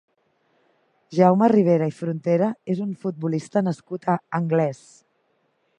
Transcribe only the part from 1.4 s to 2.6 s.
Ribera i Frontera